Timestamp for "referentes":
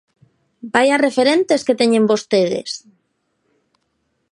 1.07-1.61